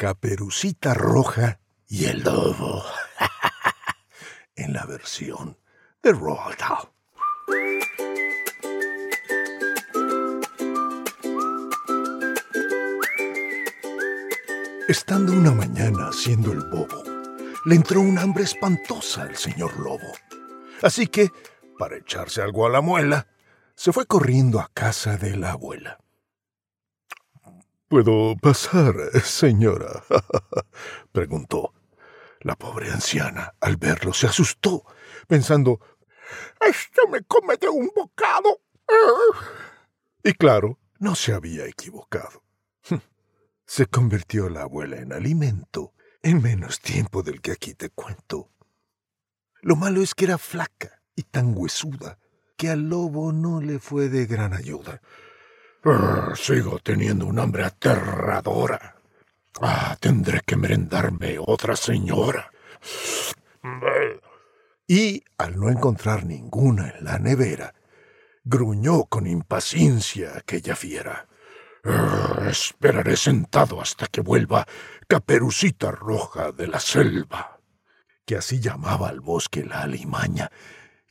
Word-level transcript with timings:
Caperucita 0.00 0.94
Roja 0.94 1.60
y 1.86 2.06
el 2.06 2.22
Lobo. 2.22 2.82
en 4.56 4.72
la 4.72 4.86
versión 4.86 5.58
de 6.02 6.12
Roald 6.12 6.56
Dahl. 6.56 6.88
Estando 14.88 15.34
una 15.34 15.52
mañana 15.52 16.08
haciendo 16.08 16.52
el 16.52 16.60
bobo, 16.60 17.04
le 17.66 17.74
entró 17.74 18.00
un 18.00 18.18
hambre 18.18 18.44
espantosa 18.44 19.24
al 19.24 19.36
señor 19.36 19.78
lobo. 19.78 20.12
Así 20.80 21.08
que, 21.08 21.28
para 21.78 21.98
echarse 21.98 22.40
algo 22.40 22.64
a 22.64 22.70
la 22.70 22.80
muela, 22.80 23.26
se 23.74 23.92
fue 23.92 24.06
corriendo 24.06 24.60
a 24.60 24.70
casa 24.72 25.18
de 25.18 25.36
la 25.36 25.50
abuela. 25.50 25.98
¿Puedo 27.90 28.36
pasar, 28.36 28.94
señora? 29.24 30.04
preguntó. 31.12 31.74
La 32.38 32.54
pobre 32.54 32.88
anciana, 32.92 33.56
al 33.60 33.78
verlo, 33.78 34.12
se 34.12 34.28
asustó, 34.28 34.84
pensando, 35.26 35.80
«¡Esto 36.60 37.08
me 37.08 37.24
come 37.24 37.56
de 37.56 37.68
un 37.68 37.90
bocado. 37.92 38.60
Y 40.22 40.34
claro, 40.34 40.78
no 41.00 41.16
se 41.16 41.32
había 41.32 41.66
equivocado. 41.66 42.44
Se 43.66 43.86
convirtió 43.86 44.48
la 44.48 44.62
abuela 44.62 44.98
en 44.98 45.12
alimento 45.12 45.92
en 46.22 46.40
menos 46.42 46.78
tiempo 46.78 47.24
del 47.24 47.40
que 47.40 47.50
aquí 47.50 47.74
te 47.74 47.90
cuento. 47.90 48.52
Lo 49.62 49.74
malo 49.74 50.00
es 50.00 50.14
que 50.14 50.26
era 50.26 50.38
flaca 50.38 51.02
y 51.16 51.24
tan 51.24 51.56
huesuda 51.56 52.20
que 52.56 52.68
al 52.68 52.88
lobo 52.88 53.32
no 53.32 53.60
le 53.60 53.80
fue 53.80 54.08
de 54.08 54.26
gran 54.26 54.54
ayuda. 54.54 55.00
Sigo 56.34 56.78
teniendo 56.78 57.26
un 57.26 57.38
hambre 57.38 57.64
aterradora. 57.64 58.96
Ah, 59.60 59.96
tendré 60.00 60.40
que 60.44 60.56
merendarme 60.56 61.38
otra 61.38 61.76
señora. 61.76 62.50
Y, 64.86 65.22
al 65.38 65.58
no 65.58 65.70
encontrar 65.70 66.24
ninguna 66.24 66.90
en 66.90 67.04
la 67.04 67.18
nevera, 67.18 67.74
gruñó 68.44 69.04
con 69.04 69.26
impaciencia 69.26 70.36
aquella 70.36 70.76
fiera. 70.76 71.26
esperaré 72.48 73.16
sentado 73.16 73.80
hasta 73.80 74.06
que 74.06 74.20
vuelva 74.20 74.66
Caperucita 75.08 75.90
Roja 75.90 76.52
de 76.52 76.66
la 76.66 76.80
Selva, 76.80 77.60
que 78.26 78.36
así 78.36 78.60
llamaba 78.60 79.08
al 79.08 79.20
bosque 79.20 79.64
la 79.64 79.82
alimaña, 79.82 80.50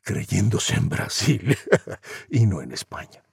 creyéndose 0.03 0.75
en 0.75 0.89
Brasil 0.89 1.57
y 2.29 2.45
no 2.45 2.61
en 2.61 2.72
España. 2.72 3.23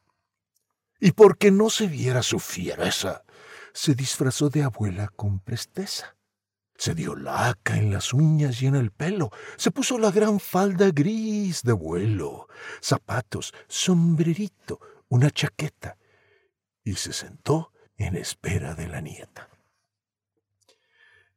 Y 1.01 1.13
porque 1.13 1.51
no 1.51 1.71
se 1.71 1.87
viera 1.87 2.23
su 2.23 2.39
fiereza, 2.39 3.25
se 3.73 3.95
disfrazó 3.95 4.49
de 4.49 4.63
abuela 4.63 5.09
con 5.15 5.41
presteza. 5.41 6.17
Se 6.79 6.95
dio 6.95 7.17
laca 7.17 7.77
en 7.77 7.91
las 7.91 8.13
uñas 8.13 8.61
y 8.61 8.67
en 8.67 8.75
el 8.75 8.91
pelo, 8.91 9.31
se 9.57 9.71
puso 9.71 9.99
la 9.99 10.11
gran 10.11 10.41
falda 10.41 10.91
gris 10.91 11.63
de 11.63 11.73
vuelo, 11.73 12.49
zapatos, 12.81 13.55
sombrerito, 13.67 14.81
una 15.09 15.31
chaqueta, 15.31 15.97
y 16.85 16.95
se 16.95 17.13
sentó 17.13 17.73
en 17.97 18.17
espera 18.17 18.75
de 18.75 18.89
la 18.89 19.01
nieta. 19.01 19.49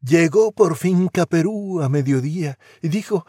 Llegó 0.02 0.52
por 0.52 0.78
fin 0.78 1.08
Caperú 1.10 1.82
a 1.82 1.90
mediodía 1.90 2.58
y 2.82 2.90
dijo, 2.90 3.26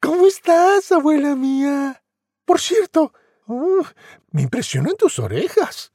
¿Cómo 0.00 0.26
estás, 0.26 0.90
abuela 0.90 1.36
mía? 1.36 2.02
Por 2.44 2.60
cierto, 2.60 3.12
me 4.30 4.42
impresionan 4.42 4.96
tus 4.96 5.18
orejas. 5.18 5.92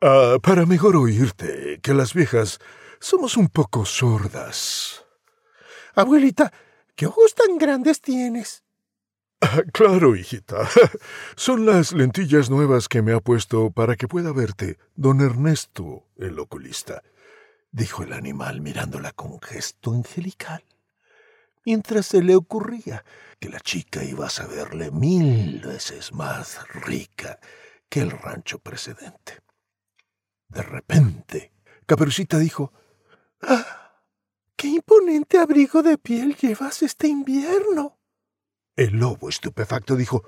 Ah, 0.00 0.36
para 0.42 0.66
mejor 0.66 0.96
oírte, 0.96 1.80
que 1.82 1.94
las 1.94 2.14
viejas 2.14 2.58
somos 3.00 3.36
un 3.36 3.48
poco 3.48 3.84
sordas. 3.84 5.04
Abuelita, 5.94 6.52
¿qué 6.94 7.06
ojos 7.06 7.34
tan 7.34 7.58
grandes 7.58 8.00
tienes? 8.00 8.64
Ah, 9.40 9.62
claro, 9.72 10.16
hijita. 10.16 10.68
Son 11.36 11.66
las 11.66 11.92
lentillas 11.92 12.50
nuevas 12.50 12.88
que 12.88 13.02
me 13.02 13.12
ha 13.12 13.20
puesto 13.20 13.70
para 13.70 13.96
que 13.96 14.08
pueda 14.08 14.32
verte 14.32 14.78
don 14.94 15.20
Ernesto, 15.20 16.06
el 16.16 16.38
oculista 16.38 17.02
dijo 17.74 18.04
el 18.04 18.12
animal 18.12 18.60
mirándola 18.60 19.10
con 19.10 19.40
gesto 19.40 19.90
angelical, 19.92 20.62
mientras 21.64 22.06
se 22.06 22.22
le 22.22 22.36
ocurría 22.36 23.04
que 23.38 23.48
la 23.48 23.60
chica 23.60 24.04
iba 24.04 24.26
a 24.26 24.30
saberle 24.30 24.90
mil 24.90 25.60
veces 25.60 26.12
más 26.12 26.66
rica 26.72 27.38
que 27.88 28.00
el 28.00 28.10
rancho 28.10 28.58
precedente. 28.58 29.40
De 30.48 30.62
repente, 30.62 31.52
Caperucita 31.86 32.38
dijo, 32.38 32.72
¡Ah! 33.42 34.00
¡Qué 34.56 34.68
imponente 34.68 35.38
abrigo 35.38 35.82
de 35.82 35.98
piel 35.98 36.36
llevas 36.36 36.82
este 36.82 37.08
invierno! 37.08 37.98
El 38.76 38.96
lobo 38.98 39.28
estupefacto 39.28 39.96
dijo, 39.96 40.24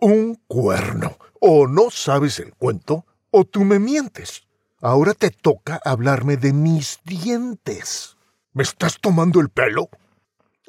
Un 0.00 0.36
cuerno. 0.46 1.18
O 1.40 1.68
no 1.68 1.90
sabes 1.90 2.40
el 2.40 2.54
cuento, 2.54 3.06
o 3.30 3.44
tú 3.44 3.64
me 3.64 3.78
mientes. 3.78 4.42
Ahora 4.80 5.14
te 5.14 5.30
toca 5.30 5.80
hablarme 5.84 6.36
de 6.36 6.52
mis 6.52 6.98
dientes. 7.04 8.16
¿Me 8.52 8.64
estás 8.64 8.98
tomando 9.00 9.40
el 9.40 9.48
pelo? 9.48 9.88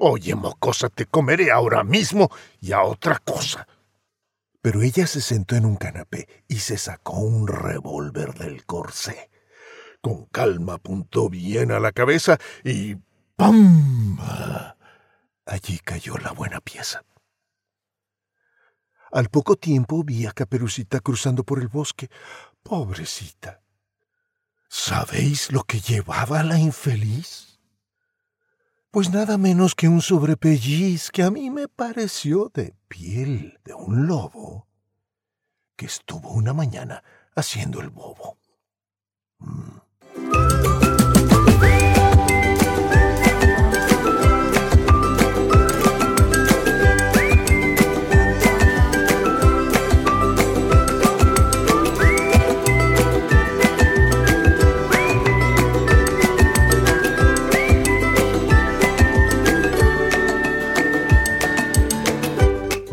Oye, 0.02 0.34
mocosa, 0.34 0.88
te 0.88 1.06
comeré 1.06 1.52
ahora 1.52 1.84
mismo 1.84 2.30
y 2.62 2.72
a 2.72 2.84
otra 2.84 3.20
cosa. 3.20 3.68
Pero 4.62 4.82
ella 4.82 5.06
se 5.06 5.20
sentó 5.20 5.58
en 5.58 5.66
un 5.66 5.76
canapé 5.76 6.46
y 6.48 6.60
se 6.60 6.78
sacó 6.78 7.18
un 7.20 7.50
revólver 7.50 8.34
del 8.34 8.66
corsé. 8.66 9.30
Con 10.00 10.26
calma 10.28 10.76
apuntó 10.76 11.30
bien 11.30 11.74
a 11.74 11.82
la 11.82 11.92
cabeza 11.92 12.38
y 12.64 12.96
¡pam! 13.36 14.18
Allí 15.46 15.80
cayó 15.80 16.18
la 16.18 16.32
buena 16.32 16.62
pieza. 16.62 17.04
Al 19.12 19.28
poco 19.28 19.58
tiempo 19.58 20.02
vi 20.06 20.28
a 20.28 20.32
Caperucita 20.32 21.02
cruzando 21.02 21.44
por 21.44 21.60
el 21.60 21.68
bosque. 21.68 22.10
Pobrecita. 22.64 23.62
¿Sabéis 24.70 25.52
lo 25.52 25.64
que 25.64 25.82
llevaba 25.82 26.42
la 26.44 26.58
infeliz? 26.58 27.59
Pues 28.92 29.12
nada 29.12 29.38
menos 29.38 29.76
que 29.76 29.88
un 29.88 30.02
sobrepelliz 30.02 31.12
que 31.12 31.22
a 31.22 31.30
mí 31.30 31.52
me 31.52 31.68
pareció 31.68 32.50
de 32.52 32.74
piel 32.88 33.60
de 33.64 33.76
un 33.76 34.08
lobo 34.08 34.68
que 35.76 35.86
estuvo 35.86 36.32
una 36.32 36.54
mañana 36.54 37.04
haciendo 37.36 37.82
el 37.82 37.92
bobo. 37.92 38.39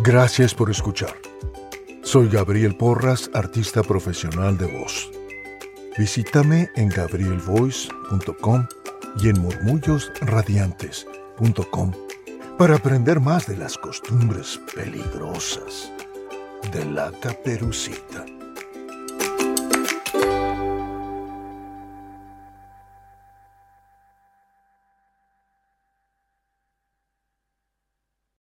Gracias 0.06 0.54
por 0.54 0.70
escuchar. 0.70 1.14
Soy 2.04 2.28
Gabriel 2.28 2.76
Porras, 2.76 3.28
artista 3.34 3.82
profesional 3.82 4.56
de 4.56 4.66
voz. 4.66 5.10
Visítame 5.98 6.70
en 6.76 6.90
gabrielvoice.com 6.90 8.68
y 9.20 9.30
en 9.30 9.40
murmullosradiantes.com 9.40 11.92
para 12.56 12.76
aprender 12.76 13.18
más 13.18 13.48
de 13.48 13.56
las 13.56 13.76
costumbres 13.76 14.60
peligrosas 14.72 15.90
de 16.70 16.84
la 16.84 17.10
caperucita. 17.10 18.35